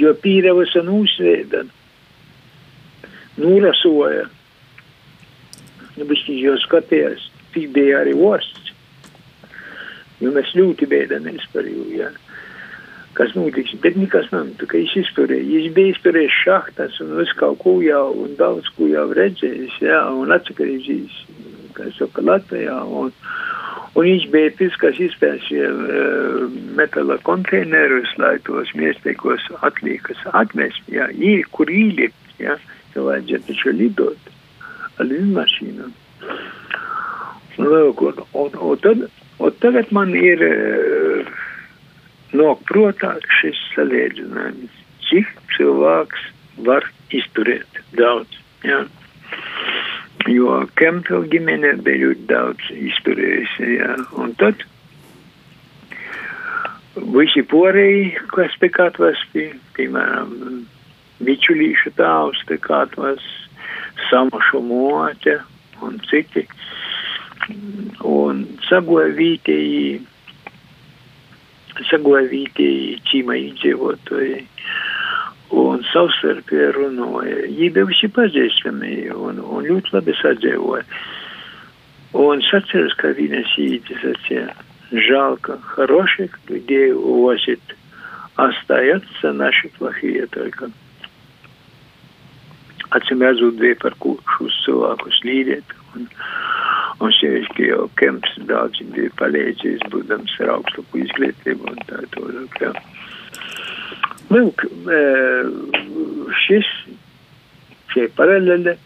jo 0.00 0.14
pīrevas 0.24 0.74
un 0.80 0.90
uzveida. 0.96 1.62
Nūrasoja. 3.38 4.24
Nu, 5.94 6.08
bet 6.08 6.16
viņš 6.26 6.42
jau 6.42 6.56
skatījās, 6.64 7.28
tik 7.54 7.70
bija 7.76 8.02
arī 8.02 8.16
vorsts. 8.18 8.74
Jo 10.20 10.34
mēs 10.34 10.50
ļoti 10.58 10.90
bēdamies 10.90 11.46
par 11.54 11.70
jū, 11.70 11.86
jā. 11.94 12.10
Ja 12.10 12.29
kas 13.14 13.34
notiks, 13.34 13.74
bet 13.82 13.96
nekas 13.98 14.30
nav. 14.34 14.50
Tā 14.60 14.68
kā 14.70 14.78
viņš 14.78 14.96
izturēja, 15.02 15.46
viņš 15.50 15.68
bija 15.76 15.94
izturējis 15.94 16.40
šahtas 16.44 16.98
un 17.02 17.14
visu 17.18 17.36
kaut 17.40 17.58
ko 17.62 17.76
jau, 17.84 18.06
un 18.24 18.34
daudz 18.38 18.70
ko 18.76 18.88
jau 18.90 19.06
redzējis, 19.16 19.78
jā, 19.82 20.00
un 20.14 20.34
atsakarīdzījis, 20.36 21.16
kā 21.76 21.88
saka, 21.96 22.24
Latvijā, 22.26 22.76
un, 22.86 23.10
un 23.94 24.06
viņš 24.06 24.26
bija 24.34 24.54
tas, 24.60 24.78
kas 24.82 25.00
izpēsīja 25.08 25.70
uh, 25.74 26.58
metala 26.78 27.18
konteinerus, 27.26 28.14
lai 28.22 28.36
tos 28.46 28.70
miestīgos 28.78 29.48
atliekas 29.66 30.22
atmest, 30.30 30.82
jā, 30.92 31.10
īri, 31.16 31.46
kur 31.50 31.70
īlikt, 31.70 32.36
jā, 32.42 32.58
jo 32.94 33.08
vajadzētu 33.10 33.50
taču 33.50 33.74
lidot 33.74 34.34
ar 35.00 35.10
lidmašīnu. 35.10 35.90
Lūk, 37.60 38.02
un, 38.06 38.22
un, 38.40 38.54
un, 38.54 38.78
tad, 38.80 39.02
un 39.42 39.56
tagad 39.60 39.90
man 39.92 40.14
ir 40.16 40.46
uh, 40.46 40.99
nāk 42.36 42.62
protā 42.68 43.16
šis 43.40 43.58
salīdzinājums, 43.74 44.80
cik 45.08 45.30
cilvēks 45.56 46.26
var 46.66 46.86
izturēt 47.14 47.80
daudz. 47.98 48.40
Ja? 48.66 48.84
Jo 50.30 50.60
Kempela 50.78 51.26
ģimene 51.32 51.76
bija 51.84 52.04
ļoti 52.04 52.26
daudz 52.30 52.70
izturējusi. 52.76 53.70
Ja? 53.78 53.96
Un 54.20 54.34
tad 54.40 54.62
visi 57.14 57.42
porēji, 57.46 58.12
kas 58.34 58.54
pie 58.60 58.70
katras 58.74 59.20
bija, 59.34 59.56
piemēram, 59.78 60.64
bičulīšu 61.24 61.94
tāvs, 61.98 62.42
pie 62.48 62.58
katras 62.62 63.24
samašu 64.08 64.62
mote 64.64 65.40
un 65.84 65.98
citi. 66.10 66.46
Un 68.06 68.44
sagoja 68.68 69.10
vītēji 69.16 70.00
sagovītieji 71.90 73.00
ķīma 73.10 73.36
iedzīvotāji 73.40 74.44
un 75.60 75.84
savstarpēji 75.90 76.72
runāja. 76.76 77.38
Viņi 77.46 77.70
bija 77.74 77.88
visi 77.88 78.10
pazīstami 78.14 78.94
un, 79.14 79.40
un 79.42 79.66
ļoti 79.66 79.96
labi 79.96 80.14
sadzīvoja. 80.20 80.84
Он 82.12 82.42
сацерс 82.42 82.94
кавина 82.98 83.44
сидите 83.54 84.54
Жалко, 84.90 85.60
хороших 85.60 86.40
людей 86.48 86.92
увозит. 86.92 87.60
Остаются 88.34 89.32
наши 89.32 89.68
плохие 89.68 90.26
только. 90.26 90.70
Acīm 92.90 93.22
redzot, 93.22 93.54
bija 93.54 93.76
par 93.78 93.94
kurus 94.02 94.56
cilvēkus 94.64 95.20
līdēt. 95.22 95.74
Un, 95.94 96.08
Un 97.00 97.12
sevišķi 97.16 97.68
jau 97.70 97.86
Kemps 97.96 98.34
daudz 98.48 98.82
bija 98.92 99.12
palīdzējis, 99.20 99.86
būdams 99.92 100.34
ar 100.44 100.56
augstāku 100.58 101.00
izglītību 101.00 101.70
un 101.72 101.78
tā 101.88 102.02
tālāk. 102.12 102.58
Jā. 102.60 102.72
Lūk, 104.30 104.66
šis, 106.44 106.68
šie 107.94 108.04
paralēli 108.18 108.76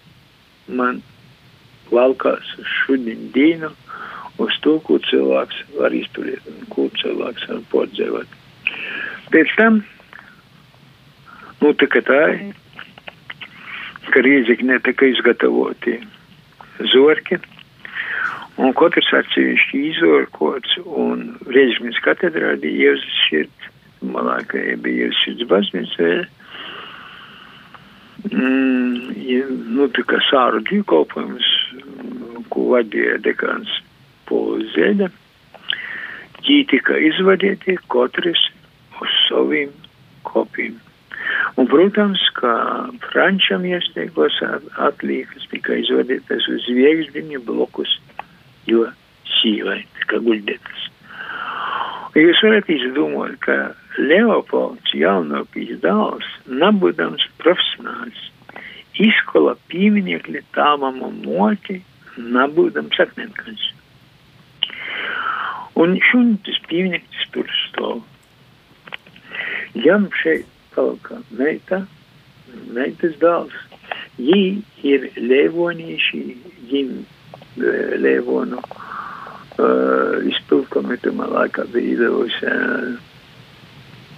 man 0.78 1.02
valkās 1.90 2.54
šodien 2.78 3.26
dienu 3.34 3.72
uz 4.40 4.54
to, 4.62 4.78
ko 4.86 4.98
cilvēks 5.10 5.64
var 5.78 5.94
izturēt 5.94 6.46
un 6.50 6.62
ko 6.72 6.86
cilvēks 7.02 7.48
var 7.50 7.60
pordzēvot. 7.72 8.38
Pēc 9.34 9.56
tam, 9.58 9.80
nu, 11.60 11.74
tā 11.82 11.90
kā 11.90 12.02
tā, 12.06 12.22
ka 14.14 14.22
rīzīgi 14.24 14.70
netika 14.70 15.10
izgatavoti 15.10 15.98
zorki, 16.94 17.38
Un 18.54 18.70
katrs 18.78 19.10
atsevišķi 19.18 19.80
izorkots, 19.90 20.76
un 20.86 21.24
Reizeknas 21.50 21.98
katedrā 22.04 22.52
bija 22.62 22.92
Jēzus 22.92 23.16
šķirt, 23.24 23.66
malākā 24.14 24.62
bija 24.84 25.08
Jēzus 25.08 25.22
šķirts 25.24 25.48
baznīca. 25.50 26.10
Mm, 28.30 29.10
ja, 29.26 29.48
nu, 29.50 29.88
tā 29.96 30.06
kā 30.08 30.22
sāru 30.30 30.62
dievkalpojums, 30.70 31.50
ko 32.54 32.68
vadīja 32.70 33.18
dekāns 33.26 33.74
Pols 34.30 34.70
Zeļa, 34.76 35.10
viņi 36.44 36.64
tika 36.70 36.96
izvadīti 37.10 37.74
katrs 37.90 38.46
uz 39.02 39.20
saviem 39.26 39.74
kopiem. 40.22 40.78
Un, 41.58 41.66
protams, 41.70 42.22
ka 42.38 42.54
Frančam 43.08 43.64
iesteigos 43.66 44.38
atlīkas 44.86 45.46
tika 45.50 45.76
izvadītas 45.80 46.46
uz 46.52 46.66
viegzdiņu 46.70 47.42
blokus, 47.46 47.98
jo 48.70 48.88
sīvai 49.38 49.80
tika 49.98 50.20
guļdētas. 50.24 50.84
Jūs 52.14 52.40
varat 52.46 52.68
izdomāt, 52.70 53.40
ka 53.42 53.74
Leopolds 53.98 54.92
jaunākais 54.94 55.80
dēls, 55.82 56.28
nebūdams 56.46 57.24
profesionāls, 57.42 58.20
izkola 59.02 59.56
pieminekļi 59.72 60.44
tāvam 60.54 61.00
un 61.02 61.16
moti, 61.26 61.80
nebūdams 62.18 63.00
akmenkans. 63.02 63.64
Un 65.74 65.98
šun 66.06 66.36
tas 66.46 66.60
piemineklis 66.70 67.30
tur 67.34 67.50
stāv. 67.64 68.04
Jam 69.74 70.06
šeit 70.20 70.46
palika 70.76 71.18
meita, 71.34 71.80
meitas 72.70 73.18
dēls. 73.22 73.58
Jī 74.22 74.62
ir 74.86 75.08
lēvonīši, 75.18 76.22
jim 76.70 77.00
lēvonu 77.56 78.60
uh, 78.60 80.22
izpilkomitumā 80.30 81.28
laikā 81.30 81.66
bija 81.72 81.94
izdevusi 81.94 82.50
uh, 82.50 83.12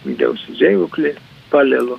izdevusi 0.06 0.56
dzīvokļi 0.56 1.12
palelu 1.50 1.98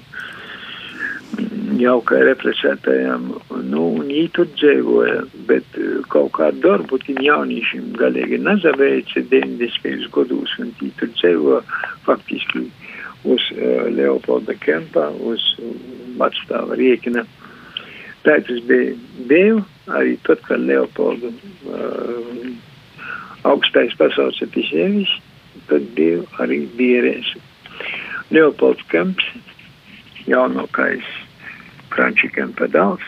jaukai 1.77 2.22
represētajām, 2.24 3.25
nu, 3.67 3.82
un 4.00 4.08
viņi 4.08 4.29
tur 4.34 4.48
dzīvoja, 4.56 5.20
bet 5.50 5.77
kaut 6.13 6.32
kādu 6.38 6.63
darbu 6.63 6.98
tiem 7.03 7.20
jauniešiem 7.22 7.91
galīgi 8.00 8.39
nezaveica 8.41 9.22
90. 9.34 10.08
gados, 10.15 10.56
un 10.63 10.72
viņi 10.79 10.94
tur 11.01 11.12
dzīvoja 11.20 11.62
faktiski 12.08 12.63
uz 13.27 13.44
uh, 13.53 13.86
Leopolda 13.91 14.56
Kempa, 14.63 15.10
uz 15.20 15.44
Matstāva 16.17 16.77
Riekina. 16.79 17.25
Tā 18.25 18.39
tas 18.48 18.63
bija 18.70 18.96
Dievu, 19.29 19.65
arī 19.88 20.17
tad, 20.27 20.41
kad 20.48 20.60
Leopoldu 20.60 21.32
uh, 21.32 22.48
augstais 23.48 23.96
pasaules 24.00 24.39
episēvis, 24.44 25.12
tad 25.70 25.86
Dievu 25.98 26.25
arī 26.44 26.63
bierēs. 26.77 27.29
Leopolds 28.34 28.84
Kemps, 28.91 29.25
jaunākais 30.27 31.06
Franči 31.94 32.29
Kempa 32.36 32.67
dēls, 32.72 33.03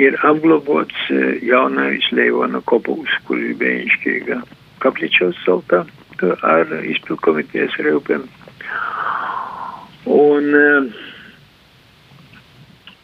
ir 0.00 0.18
apglobots 0.26 1.08
uh, 1.10 1.32
jaunais 1.42 2.06
Leivona 2.14 2.62
kopūs, 2.70 3.18
kur 3.26 3.42
ir 3.42 3.58
bēņškīga 3.60 4.42
kapličos 4.82 5.38
saltā 5.46 5.84
ar 6.22 6.70
izpilkomitejas 6.86 7.74
rūpēm. 7.82 8.28
Un, 10.12 10.46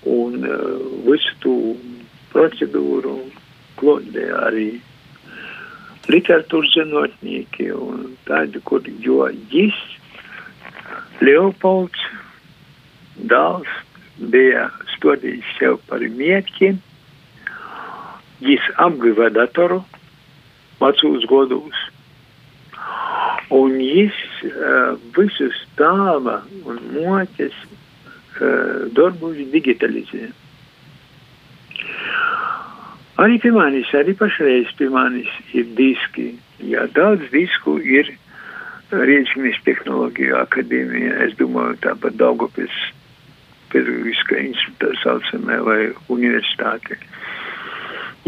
un 0.07 0.47
visu 1.07 1.35
to 1.43 1.55
procedūru 2.39 3.17
klodē 3.79 4.29
arī 4.47 4.69
literatūras 6.09 6.71
zinotnieki 6.77 7.73
un 7.75 8.13
tādi, 8.29 8.63
kur, 8.69 8.87
jo 9.03 9.27
jis, 9.51 9.77
Leopolds, 11.19 12.05
dāls, 13.33 13.69
bija 14.31 14.69
stodījis 14.95 15.51
sev 15.59 15.81
par 15.91 16.03
mērķi, 16.21 16.73
jis 18.47 18.73
apguva 18.87 19.33
datoru 19.35 19.83
vecūs 20.79 21.27
godus. 21.31 21.87
Un 23.59 23.79
jis 23.83 24.15
uh, 24.47 24.95
visus 25.17 25.57
tēva 25.79 26.43
un 26.69 26.83
motes 26.95 27.57
uh, 27.65 28.87
darbus 28.95 29.41
digitalizē. 29.55 30.29
Arī 33.19 33.41
pie 33.43 33.51
manis, 33.51 33.89
arī 33.99 34.15
pašreiz 34.15 34.71
pie 34.79 34.87
manis 34.95 35.31
ir 35.51 35.67
diski. 35.79 36.31
Jā, 36.63 36.87
daudz 36.95 37.25
disku 37.33 37.81
ir 37.83 38.13
Rieķinis 38.89 39.59
tehnoloģiju 39.67 40.37
akadēmija. 40.39 41.17
Es 41.27 41.35
domāju, 41.41 41.75
tāpat 41.83 42.15
Daugopis 42.17 42.77
pedagogiskā 43.73 44.39
institūta 44.47 44.95
saucamē 45.03 45.59
vai 45.67 45.81
universitāte. 46.15 46.97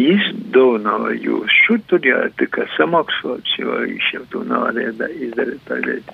Jūs 0.01 1.55
šur 1.65 1.81
tur 1.91 2.05
jātika 2.05 2.67
samaksāts, 2.77 3.55
jo 3.61 3.79
viņš 3.85 4.11
jau 4.17 4.25
to 4.33 4.43
nevarēja 4.49 5.09
izdarīt 5.29 5.63
tagad. 5.69 6.13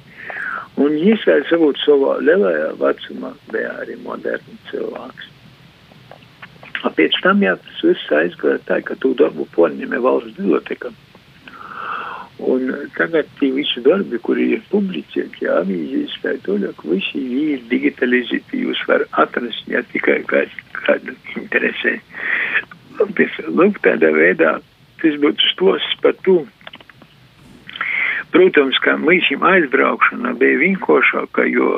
Un 0.76 0.98
jis 1.00 1.24
vēl 1.26 1.72
savā 1.84 2.18
lielajā 2.20 2.70
vecumā 2.82 3.32
bija 3.52 3.72
arī 3.80 3.96
moderns 4.04 4.68
cilvēks. 4.70 5.32
A 6.84 6.92
pēc 6.92 7.16
tam 7.24 7.42
jā, 7.44 7.56
tas 7.62 7.82
viss 7.86 8.12
aizgāja 8.12 8.60
tā, 8.68 8.80
ka 8.84 8.96
tu 9.00 9.14
darbu 9.16 9.48
porņemē 9.56 10.00
valsts 10.04 10.36
biblioteka. 10.36 10.92
Un 12.46 12.68
tagad 12.98 13.28
tie 13.40 13.48
visi 13.54 13.80
darbi, 13.80 14.18
kuri 14.20 14.50
ir 14.58 14.64
publicēti, 14.68 15.46
avīzēs 15.48 16.18
vai 16.20 16.34
toļāk, 16.44 16.82
visi 16.84 17.22
ir 17.40 17.62
digitalizēti, 17.70 18.60
jūs 18.66 18.82
var 18.90 19.06
atrast, 19.22 19.64
ja 19.72 19.80
tikai 19.92 20.18
kādu 20.28 21.16
interesē. 21.40 21.96
Bet, 23.16 23.40
lūk, 23.48 23.80
tādā 23.84 24.12
veidā 24.12 24.58
tas 25.00 25.16
būtu 25.22 25.48
stos 25.52 25.88
par 26.04 26.16
to. 26.28 26.42
Protams, 28.36 28.76
ka 28.84 28.98
līdz 29.00 29.40
aizbraukšana 29.40 30.34
bija 30.36 30.60
vienkāršāka, 30.60 31.46
jo 31.48 31.70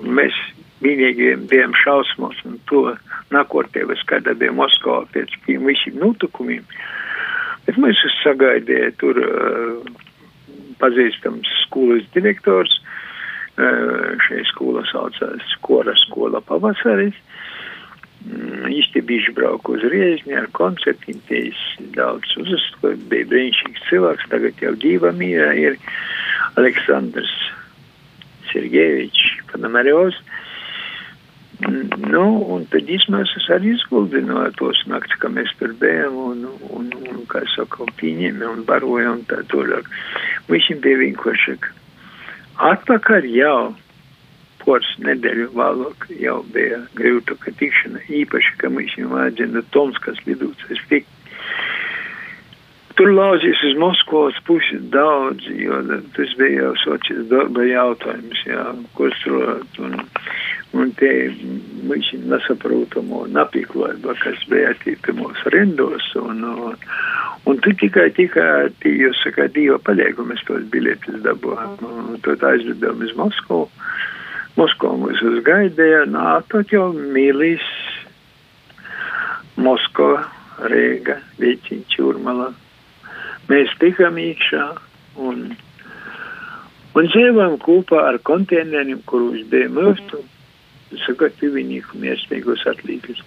mēs 0.00 0.36
vienīgi 0.84 1.34
bijām 1.50 1.74
šausmos 1.82 2.40
un 2.48 2.58
to 2.70 2.82
nākotnē, 3.34 3.86
kāda 4.10 4.34
bija 4.38 4.54
Moskavā 4.56 5.04
pēc 5.14 5.32
tiem 5.46 5.66
visiem 5.68 5.98
notikumiem. 6.02 6.64
Bet 7.66 7.78
mēs 7.82 8.02
sagaidījām 8.22 8.98
tur 9.00 9.18
uh, 9.22 9.94
pazīstams 10.82 11.50
skolas 11.64 12.06
direktors. 12.14 12.80
Uh, 13.56 14.12
šai 14.20 14.42
skola 14.50 14.82
saucās 14.84 15.40
Skora 15.54 15.94
skola 15.96 16.42
pavasaris. 16.44 17.16
Mm, 18.26 18.66
īsti 18.74 19.00
bija 19.06 19.32
brauku 19.36 19.76
uz 19.76 19.84
Riežņu 19.86 20.34
ar 20.36 20.48
koncertiem, 20.56 21.20
tīs 21.28 21.58
daudz 21.94 22.32
uzastot, 22.42 23.00
bija 23.10 23.28
brīnišķīgs 23.30 23.84
cilvēks, 23.88 24.28
tagad 24.32 24.60
jau 24.60 24.72
dzīva 24.82 25.12
mīrā 25.14 25.52
ir 25.62 25.78
Aleksandrs 26.58 27.32
Sergejevičs 28.50 29.46
Panamariovs. 29.52 30.18
Nu, 31.56 32.24
un 32.52 32.66
tad 32.68 32.90
izmēsas 32.92 33.46
arī 33.54 33.72
izguldināja 33.72 34.52
tos 34.58 34.82
nakts, 34.90 35.16
ka 35.22 35.30
mēs 35.32 35.54
tur 35.60 35.72
bijām 35.80 36.18
un, 36.20 36.44
un, 36.68 36.90
un 37.08 37.22
kā 37.32 37.40
saka, 37.54 37.86
pieņēma 38.00 38.50
un 38.52 38.62
baroja 38.68 39.14
un 39.16 39.24
tā 39.30 39.40
tālāk. 39.52 39.88
Visiem 40.52 40.82
bija 40.84 41.00
vienkārši. 41.00 41.56
Atpakaļ 42.70 43.28
jau 43.32 43.58
poras 44.66 44.92
nedēļu 45.06 45.48
vēlāk 45.56 46.08
jau 46.20 46.40
bija 46.52 46.82
grūtāka 46.98 47.54
tikšana, 47.60 48.04
īpaši, 48.20 48.56
ka 48.60 48.72
mēs 48.72 48.96
viņam 48.98 49.14
vajadzēja 49.16 49.64
Tomskas 49.72 50.20
lidūcas 50.28 50.82
tikt. 50.90 51.12
Tur 52.96 53.10
lauzīs 53.12 53.60
uz 53.68 53.74
Moskvas 53.76 54.38
pusi 54.48 54.78
daudz, 54.92 55.44
jo 55.52 55.82
tas 56.16 56.30
bija 56.38 56.62
jau 56.62 56.70
socis 56.80 57.26
darba 57.28 57.66
jautājums, 57.68 58.40
jā, 58.48 58.62
ko 58.96 59.10
strot. 59.18 59.80
Un, 60.74 60.90
te 60.98 61.10
mēs 61.86 62.08
nesaprotamo 62.26 63.24
napiklājība, 63.30 64.16
kas 64.22 64.42
bija 64.50 64.72
attīstamos 64.74 65.44
rindos. 65.54 66.08
Un, 66.18 66.42
un, 66.44 66.74
un 67.46 67.60
tu 67.64 67.72
tikai, 67.80 68.08
tikai, 68.16 68.72
tī, 68.82 68.96
jūs 69.04 69.22
sakāt, 69.24 69.54
divi 69.54 69.78
paliegumies 69.86 70.42
tos 70.48 70.66
biļetes 70.72 71.22
dabūjām. 71.26 71.78
Un 71.86 72.20
tad 72.26 72.44
aizlidām 72.50 73.04
uz 73.06 73.14
Moskvu. 73.18 73.66
Moskva 74.56 74.94
mūs 74.96 75.20
uzgaidīja, 75.30 76.06
nākot 76.08 76.72
jau 76.72 76.88
mīlīs 76.96 77.64
Moskva, 79.60 80.26
Rīga, 80.72 81.20
Vīķiņa, 81.40 81.88
Čurmala. 81.92 82.50
Mēs 83.46 83.72
tikām 83.80 84.16
iekšā 84.18 84.64
un, 85.22 85.42
un 86.96 87.10
dzīvojam 87.12 87.60
kopā 87.62 88.08
ar 88.10 88.18
konteineriem, 88.26 89.04
kurus 89.06 89.44
bija 89.52 89.68
mūsu 89.70 90.24
sagatavīnieku 91.04 91.98
mērķīgos 92.02 92.64
atlīgas. 92.70 93.22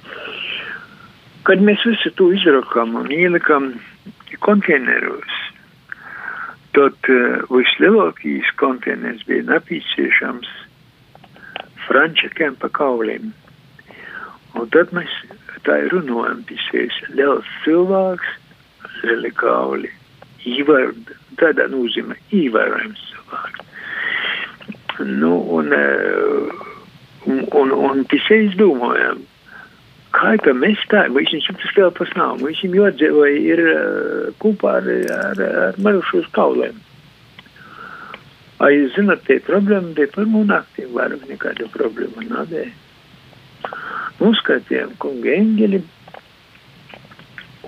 Kad 1.47 1.63
mēs 1.65 1.83
visu 1.87 2.11
to 2.19 2.29
izrakām 2.35 2.95
un 2.99 3.11
ielikām 3.13 3.71
konteineros, 4.45 5.37
tad 6.77 7.09
uh, 7.09 7.39
vislielākais 7.49 8.51
konteiners 8.61 9.23
bija 9.27 9.47
nepieciešams 9.49 10.49
frančikiem 11.87 12.55
pa 12.61 12.69
kauliem. 12.75 13.31
Un 14.57 14.69
tad 14.73 14.93
mēs 14.95 15.11
tā 15.65 15.79
runājam, 15.91 16.43
pisies 16.49 16.95
liels 17.13 17.47
cilvēks, 17.63 18.29
relikāli, 19.05 19.91
īvar, 20.49 20.93
tādā 21.41 21.67
nozīmē 21.71 22.17
ievērojams 22.35 23.03
cilvēks. 23.11 23.65
Nu, 24.99 25.37
un, 25.55 25.71
un, 25.71 26.68
un, 27.29 27.73
un 27.75 28.05
tas 28.11 28.29
es 28.35 28.55
domājam, 28.59 29.23
kā 30.15 30.35
ka 30.43 30.53
mēs 30.57 30.81
tā, 30.91 31.05
viņš 31.13 31.49
tas 31.51 31.73
vēl 31.77 31.91
pas 31.97 32.11
nav, 32.17 32.43
viņam 32.43 32.77
jodzīvoja 32.79 33.41
ir 33.53 33.63
kopā 34.41 34.79
ar, 34.81 34.91
ar, 35.17 35.43
ar 35.65 35.81
marušos 35.85 36.29
kaulēm. 36.35 36.77
A 38.59 38.73
jūs 38.73 38.91
zināt, 38.97 39.23
tie 39.27 39.37
problēma 39.45 39.93
bija 39.95 40.11
par 40.11 40.25
mūnu 40.27 40.49
naktī, 40.49 40.83
vairāk 40.91 41.23
nekāda 41.29 41.69
problēma 41.71 42.25
nav. 42.27 42.51
Uzskatījām 44.19 44.97
kungi 44.99 45.31
eņģeli 45.31 45.79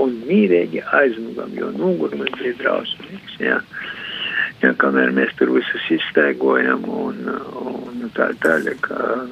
un 0.03 0.17
mīrīgi 0.27 0.81
aizmugam, 0.97 1.53
jo 1.55 1.69
nogurums 1.77 2.33
bija 2.39 2.57
drausmīgs. 2.59 3.37
Ja? 3.39 3.61
Ja, 4.61 4.75
kamēr 4.77 5.09
mēs 5.17 5.31
tur 5.39 5.49
visus 5.55 5.85
izsteigojam 5.89 6.83
un, 6.85 7.23
un 7.57 8.11
tā 8.13 8.27
tālāk, 8.43 8.91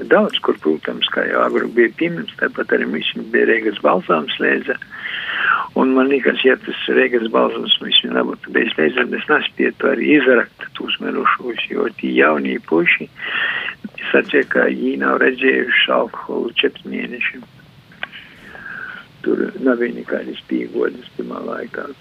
daudz 0.10 0.39
kur, 0.42 0.58
protams, 0.63 1.06
kā 1.13 1.28
jau 1.30 1.44
agru 1.44 1.70
bija 1.76 1.92
pieminēts, 2.00 2.34
tāpat 2.39 2.74
arī 2.74 2.88
viņš 2.96 3.12
bija 3.34 3.46
Rīgas 3.52 3.78
balsāms 3.86 4.39
lēdza. 4.42 4.80
Un 5.78 5.94
man 5.94 6.10
liekas, 6.10 6.42
ja 6.48 6.58
tas 6.63 6.82
Rīgas 6.98 7.30
balsams 7.34 7.78
viņš 7.84 8.02
nebūtu 8.15 8.56
bijis 8.58 8.74
lēdza, 8.80 9.06
es 9.06 9.30
nespētu 9.30 9.92
arī 9.92 10.10
izrakt 10.18 10.65
tos 10.80 10.98
mirušos, 11.04 11.62
jo 11.70 11.86
tie 12.02 12.15
jaunie 12.18 12.58
puši 12.65 13.06
sacīja, 14.10 14.50
ka 14.50 14.65
viņi 14.72 14.98
nav 15.04 15.22
redzējuši 15.22 15.94
alkoholu 15.94 16.54
četri 16.58 16.96
mēneši. 16.96 17.46
Tur 19.22 19.50
nav 19.62 19.84
nekādas 19.84 20.42
piegodas 20.50 21.18
pirmā 21.18 21.44
laikā. 21.46 21.92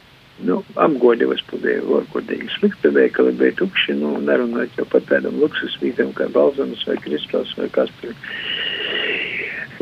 Nu, 0.46 0.60
apgodījos 0.78 1.40
pudēju, 1.50 1.88
orkodīgi 1.98 2.46
slikta 2.54 2.92
veikali, 2.94 3.32
bija 3.40 3.56
tukši, 3.58 3.96
nu, 3.98 4.12
nerunājot 4.22 4.76
jau 4.78 4.86
par 4.92 5.02
tādam 5.08 5.40
luksus 5.42 5.74
vītam 5.82 6.12
kā 6.14 6.28
balzams 6.34 6.84
vai 6.86 6.94
kristals 7.02 7.54
vai 7.58 7.66
kas 7.74 7.90
tur. 7.98 8.14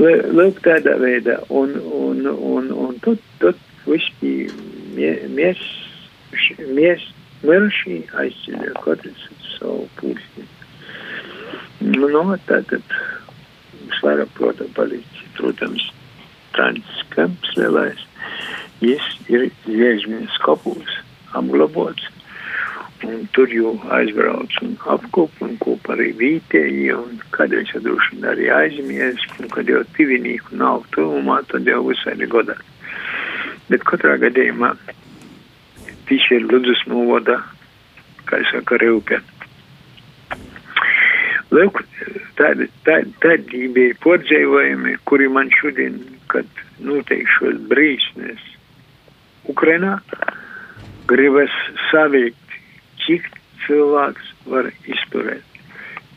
Lūk, 0.00 0.62
tādā 0.64 0.96
veidā, 1.00 1.38
un, 1.52 1.76
un, 1.76 2.24
un, 2.32 2.72
un 2.72 2.96
tad 3.04 3.60
viss 3.84 4.08
bija 4.20 5.12
mies, 5.36 5.60
mies, 6.72 7.04
miruši 7.44 8.00
aizceļoja 8.24 8.80
katrs 8.84 9.28
savu 9.58 9.86
pūsti. 10.00 10.48
Nu, 11.84 12.08
no, 12.08 12.24
tātad 12.48 12.96
svarā, 14.00 14.24
protams, 14.36 14.72
palīdz, 14.76 15.24
protams, 15.36 15.90
Francis 16.56 17.04
Kamps 17.12 17.56
lielais, 17.60 18.00
jis 18.84 19.06
ir 19.32 19.48
Jēzmiņas 19.70 20.36
kapūs 20.44 21.00
apglabots. 21.36 22.12
Un 23.06 23.26
tur 23.36 23.50
jau 23.52 23.74
aizbrauc 23.92 24.54
un 24.64 24.72
apkop 24.92 25.42
un 25.44 25.56
kopā 25.60 25.94
arī 25.94 26.08
vītēji 26.16 26.94
un 26.96 27.18
kādreiz 27.34 27.68
jau 27.74 27.82
droši 27.84 28.16
vien 28.16 28.28
arī 28.30 28.48
aizmies, 28.56 29.20
un 29.36 29.50
kad 29.52 29.68
jau 29.68 29.82
tivinīku 29.98 30.56
nav 30.56 30.86
tuvumā, 30.96 31.42
tad 31.50 31.68
jau 31.68 31.82
visai 31.90 32.16
godā. 32.32 32.56
Bet 33.68 33.84
katrā 33.84 34.16
gadījumā 34.22 34.72
tieši 36.08 36.40
ir 36.40 36.48
Ludus 36.48 36.82
novada, 36.88 37.42
kā 38.24 38.40
es 38.40 38.52
saku, 38.54 38.80
Reupe. 38.80 39.20
Lūk, 41.52 41.84
tādi, 42.40 42.66
tādi, 42.88 43.12
tādi 43.22 43.68
bija 43.76 43.94
pordzējumi, 44.02 44.96
kuri 45.06 45.28
man 45.30 45.52
šodien, 45.60 46.00
kad 46.32 46.48
noteikšos 46.82 47.60
brīsnes 47.70 48.55
Ukrainā, 49.52 49.98
gribas 51.10 51.52
savilkt, 51.90 52.56
cik 53.04 53.28
cilvēks 53.66 54.32
var 54.50 54.70
izturēt 54.90 55.44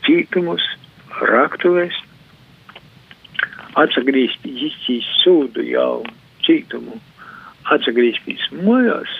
cītumus, 0.06 0.64
raktuvēs, 1.30 1.96
atsagrīzties 3.78 5.08
sūdu 5.20 5.64
jau 5.68 6.02
cītumu, 6.46 6.96
atsagrīzties 7.70 8.48
mojās 8.64 9.12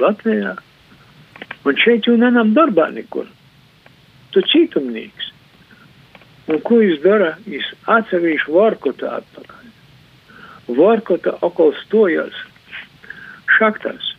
Latvijā, 0.00 0.54
un 1.66 1.80
šeit 1.82 2.06
jau 2.08 2.16
nenam 2.16 2.54
darbā 2.56 2.88
nekur. 2.94 3.26
Tu 4.30 4.42
cītumnīgs. 4.52 5.32
Un 6.50 6.60
ko 6.66 6.78
jūs 6.82 7.00
dara? 7.02 7.34
Jūs 7.50 7.66
atsevišķi 7.90 8.54
varkotā 8.54 9.16
atpakaļ. 9.18 9.66
Varkotā 10.78 11.34
okol 11.46 11.74
stojas 11.82 12.38
šaktās. 13.60 14.14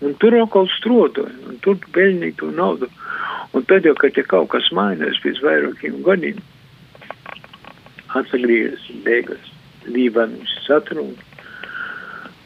Un 0.00 0.14
tur 0.20 0.36
okol 0.40 0.68
strodoja, 0.78 1.32
un 1.48 1.58
tur 1.64 1.76
peļnīja 1.94 2.38
to 2.40 2.50
naudu. 2.56 2.88
Un 3.56 3.64
tad 3.68 3.84
jau, 3.84 3.94
kad 3.98 4.16
ja 4.16 4.24
kaut 4.28 4.48
kas 4.52 4.70
mainās 4.76 5.18
pēc 5.24 5.40
vairākiem 5.44 6.02
gadiem, 6.06 6.38
atsagriežas 8.18 8.84
beigas 9.04 9.44
Lībanas 9.90 10.52
satrunu, 10.66 11.16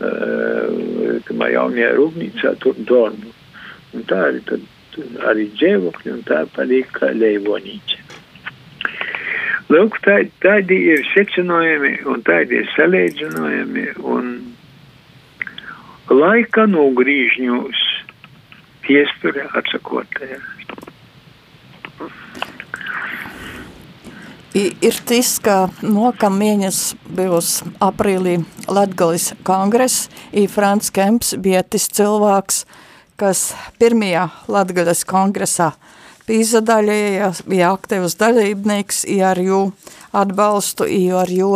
uh, 0.00 1.18
tamā 1.28 1.50
jaunajā 1.52 1.90
rūpnīcā 1.98 2.54
tur 2.62 2.78
dormu. 2.88 3.30
Un 3.94 4.06
tā 4.10 4.18
arī 4.30 4.40
tad 4.48 4.62
arī 5.28 5.48
dzīvokļi, 5.58 6.12
un 6.14 6.22
tā 6.28 6.44
palika 6.54 7.10
leivonīca. 7.14 8.02
Lūk, 9.72 9.96
tā, 10.04 10.18
tādi 10.44 10.76
ir 10.92 11.02
secinājumi 11.14 11.96
un 12.10 12.22
tādi 12.26 12.60
ir 12.60 12.68
salīdzinājumi 12.74 13.86
un 14.04 14.28
laika 16.10 16.66
nogrīžņos 16.68 17.80
piesture 18.84 19.46
atsakotajā. 19.56 20.40
Ir 24.54 24.98
tas, 25.08 25.32
ka 25.42 25.54
nokam 25.82 26.36
mēnesis 26.38 26.94
būs 27.10 27.56
aprīlī 27.82 28.36
Latgalis 28.70 29.32
kongress, 29.42 30.06
i 30.30 30.46
Frants 30.46 30.92
Kemps 30.94 31.32
bija 31.42 31.64
tas 31.66 31.88
cilvēks, 31.90 32.60
kas 33.18 33.48
pirmajā 33.82 34.28
Latgalis 34.46 35.02
kongresā 35.10 35.72
pīzadaļējās, 36.28 37.42
bija 37.50 37.72
aktīvs 37.74 38.14
dalībnieks, 38.20 39.02
i 39.10 39.18
ar 39.26 39.40
jū 39.42 39.66
atbalstu, 40.14 40.86
i 40.86 41.10
ar 41.12 41.28
jū 41.28 41.50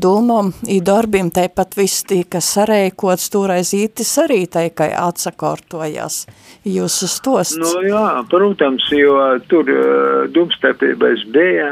domām, 0.00 0.52
i 0.70 0.78
darbiem, 0.84 1.30
tāpat 1.34 1.76
viss 1.78 2.04
tika 2.08 2.40
sareikots, 2.44 3.28
toreiz 3.34 3.74
ītis 3.76 4.14
arī 4.22 4.44
teikai 4.50 4.90
atsakortojās 4.96 6.24
jūsu 6.68 7.10
stosts. 7.10 7.58
Nu 7.60 7.84
jā, 7.86 8.06
protams, 8.30 8.86
jo 8.94 9.18
tur 9.50 9.70
uh, 9.74 10.24
dumstarpības 10.34 11.26
bija, 11.34 11.70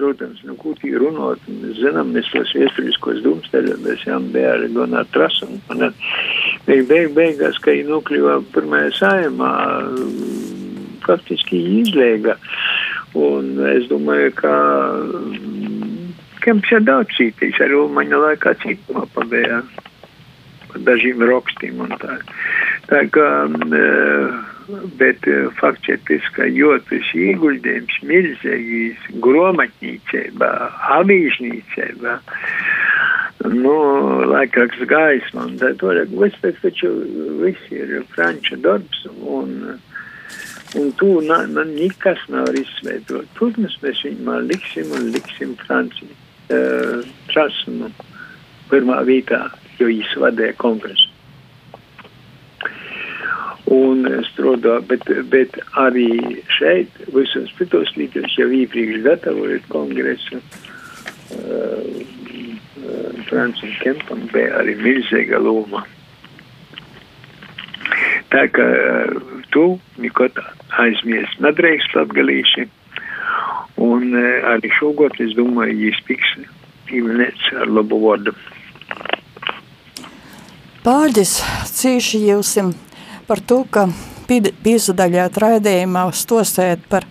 protams, 0.00 0.40
nu, 0.48 0.56
ko 0.60 0.74
tī 0.80 0.94
runot, 0.96 1.42
mēs 1.48 1.80
zinām, 1.82 2.14
mēs 2.16 2.30
tos 2.32 2.52
iestrīskos 2.56 3.22
dumstarpības, 3.26 4.06
jā, 4.08 4.18
bija 4.32 4.54
arī 4.56 4.70
gan 4.76 4.96
ar 5.02 5.08
trasu, 5.12 5.50
un 5.70 5.86
beig, 6.66 6.86
beig, 6.88 7.12
beigās, 7.16 7.60
ka 7.60 7.76
viņi 7.76 7.88
nokļuva 7.90 8.38
pirmajā 8.54 8.94
saimā, 9.00 9.52
faktiski 11.06 11.60
izlēga. 11.80 12.38
Un 13.18 13.56
es 13.66 13.88
domāju, 13.90 14.30
ka 14.38 14.52
Kemps 16.44 16.72
ir 16.72 16.84
daudz 16.86 17.12
cītīs, 17.16 17.58
arī 17.60 17.76
Ulmaņa 17.82 18.20
laikā 18.24 18.54
cītumā 18.62 19.06
pabējā 19.14 19.60
par 20.70 20.84
dažiem 20.86 21.24
rakstiem 21.26 21.82
un 21.84 21.92
tā. 22.00 22.16
Tā 22.90 23.02
kā, 23.14 23.26
bet 25.00 25.26
fakts 25.58 25.90
ir 25.92 26.00
tas, 26.08 26.30
ka 26.36 26.46
jo 26.48 26.76
tas 26.88 27.12
ieguldījums 27.18 27.98
milzīgīs 28.06 29.10
gromatnīcībā, 29.26 30.50
avīžnīcībā, 31.00 32.16
nu, 33.50 33.76
laikāks 34.30 34.82
gaisma, 34.90 35.46
un 35.48 35.60
tā 35.60 35.74
toreiz 35.80 36.10
viss 36.22 36.64
taču 36.64 36.92
viss 37.42 37.70
ir 37.74 38.00
franču 38.14 38.60
darbs, 38.64 39.06
un 39.20 39.78
Un 40.78 40.92
to 40.94 41.18
nekas 41.20 42.20
nevar 42.30 42.54
izveidot. 42.54 43.26
Protams, 43.34 43.72
mēs 43.82 44.04
viņam 44.06 44.44
liksim 44.46 44.92
un 44.94 45.08
liksim 45.10 45.56
Franciju 45.64 46.14
uh, 46.50 47.06
Trasnu 47.30 47.90
pirmā 48.70 49.00
vietā, 49.06 49.46
jo 49.78 49.88
viņš 49.90 50.16
vadīja 50.22 50.56
kongresu. 50.60 51.08
Un 53.70 54.02
strādāju, 54.26 54.82
bet, 54.90 55.04
bet 55.30 55.60
arī 55.78 56.08
šeit, 56.56 56.90
visos 57.14 57.52
citos 57.58 57.92
līdzekļos, 57.94 58.38
jau 58.40 58.48
iepriekš 58.58 59.04
gatavojot 59.04 59.68
kongresu, 59.70 60.40
uh, 60.40 61.86
uh, 61.86 63.22
Francijam 63.28 63.76
Kempam 63.84 64.26
bija 64.34 64.58
arī 64.58 64.74
milzīga 64.80 65.38
loma. 65.42 65.84
Tā 68.34 68.46
kā 68.54 68.66
uh, 68.66 69.40
tu 69.54 69.64
nekad 70.02 70.38
aizmirst 70.82 71.38
nedrīkst 71.42 71.94
latgalīši. 71.98 72.66
Un 73.80 74.12
uh, 74.12 74.52
arī 74.54 74.70
šogad, 74.76 75.16
es 75.24 75.32
domāju, 75.38 75.78
viņš 75.86 76.00
tiks 76.08 76.34
pieminēts 76.90 77.52
ar 77.60 77.70
labu 77.70 78.00
vārdu. 78.04 78.34
Pārģis 80.84 81.34
cīši 81.76 82.22
jūsim 82.30 82.72
par 83.28 83.42
to, 83.44 83.62
ka 83.68 83.86
pīzadaļāt 84.30 85.36
raidījumā 85.42 86.06
stosēt 86.16 86.86
par 86.90 87.04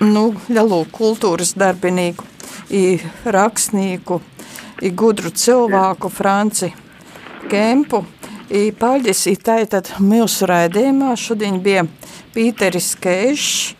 nu, 0.00 0.30
lielu 0.48 0.84
kultūras 0.94 1.54
darbinīku, 1.58 2.26
i 2.70 3.00
rakstnieku, 3.24 4.20
gudru 4.94 5.32
cilvēku 5.34 6.10
Franci 6.12 6.70
Kempu. 7.50 8.04
I 8.50 8.70
paļģis 8.74 9.26
i 9.30 9.36
tātad 9.38 9.92
mūsu 10.02 10.46
raidījumā 10.50 11.12
šodien 11.18 11.60
bija 11.62 11.84
Pīteris 12.34 12.96
Keišs, 12.98 13.74
um, 13.74 13.79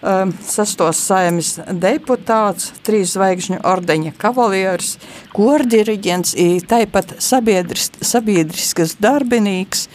sastos 0.00 1.00
saimas 1.04 1.58
deputāts, 1.68 2.70
trīs 2.86 3.14
zvaigžņu 3.16 3.60
ordeņa 3.68 4.14
kavalieris, 4.20 4.96
kordiriģents, 5.36 6.34
tāpat 6.70 7.18
sabiedris, 7.20 7.90
sabiedriskas 8.00 8.96
darbinīgs, 9.02 9.88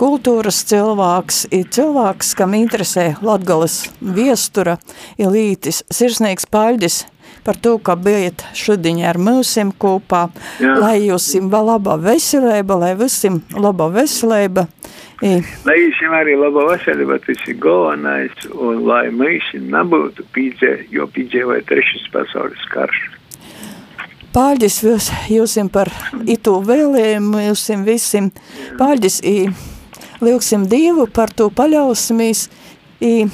kultūras 0.00 0.64
cilvēks, 0.66 1.44
ir 1.54 1.68
cilvēks, 1.70 2.34
kam 2.38 2.56
interesē 2.58 3.12
Latgales 3.22 3.84
viestura, 4.02 4.78
ir 5.18 5.30
lītis, 5.30 5.84
sirsnīgs 5.94 6.50
paļģis 6.50 7.04
par 7.44 7.58
to, 7.60 7.76
ka 7.78 7.96
bijat 7.96 8.44
šodien 8.56 9.02
ar 9.08 9.18
mūsim 9.18 9.72
kopā, 9.74 10.28
Jā. 10.62 10.76
lai 10.80 10.96
jūs 11.06 11.32
vēl 11.40 11.70
laba 11.72 11.98
veselība, 12.00 12.78
lai 12.80 12.94
visiem 13.00 13.42
laba 13.58 13.90
veselība, 13.92 14.68
I. 15.22 15.38
Lai 15.64 15.76
visiem 15.78 16.12
arī 16.12 16.34
laba 16.36 16.66
veselība, 16.68 17.16
tas 17.22 17.42
ir 17.48 17.56
galvenais, 17.62 18.32
un 18.60 18.82
lai 18.88 19.06
mēs 19.14 19.46
nebūtu 19.56 20.26
pīdzē, 20.34 20.72
jo 20.92 21.06
piedzīvoja 21.14 21.62
trešas 21.68 22.08
pasaules 22.12 22.64
karš. 22.72 22.98
Pāļģis 24.34 24.76
jūs, 24.82 25.08
jūsim 25.30 25.70
par 25.70 25.92
itu 26.26 26.56
vēlējumu, 26.66 27.44
jūsim 27.46 27.86
visiem. 27.86 28.32
Pāļģis, 28.80 29.20
lūksim 30.24 30.66
Dievu 30.68 31.06
par 31.14 31.30
to 31.30 31.46
paļausimies, 31.54 32.48
i 33.04 33.26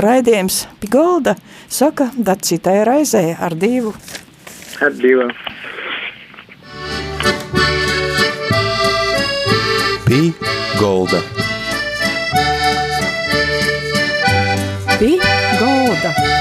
raidījums 0.00 0.64
Pigolda 0.80 1.34
saka, 1.68 2.10
da 2.16 2.36
citai 2.38 2.80
raizē 2.86 3.24
ar 3.38 3.56
Dievu. 3.58 3.94
Ar 4.80 4.94
Dievu. 4.96 5.28
Pī 10.06 10.20
Golda. 10.80 11.22
Pī 14.98 15.16
Golda. 15.60 16.39